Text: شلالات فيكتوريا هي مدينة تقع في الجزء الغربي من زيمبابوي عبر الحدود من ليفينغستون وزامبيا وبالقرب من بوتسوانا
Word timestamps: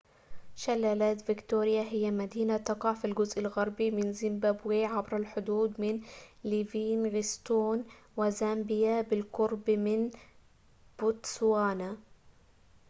شلالات 0.55 1.21
فيكتوريا 1.21 1.81
هي 1.81 2.11
مدينة 2.11 2.57
تقع 2.57 2.93
في 2.93 3.05
الجزء 3.05 3.39
الغربي 3.39 3.91
من 3.91 4.13
زيمبابوي 4.13 4.85
عبر 4.85 5.17
الحدود 5.17 5.81
من 5.81 6.01
ليفينغستون 6.43 7.85
وزامبيا 8.17 8.99
وبالقرب 8.99 9.69
من 9.69 10.11
بوتسوانا 10.99 11.97